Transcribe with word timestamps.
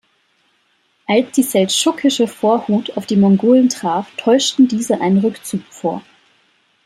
Als 1.05 1.29
die 1.33 1.43
seldschukische 1.43 2.27
Vorhut 2.27 2.97
auf 2.97 3.05
die 3.05 3.17
Mongolen 3.17 3.69
traf, 3.69 4.07
täuschten 4.17 4.67
diese 4.67 4.99
einen 4.99 5.19
Rückzug 5.19 5.61
vor. 5.69 6.03